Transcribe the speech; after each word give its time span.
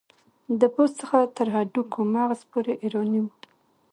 د 0.59 0.61
پوست 0.73 0.95
څخه 1.01 1.19
تر 1.37 1.47
هډوکو 1.55 1.99
مغز 2.13 2.39
پورې 2.51 2.73
ایرانی 2.83 3.19
و. 3.23 3.27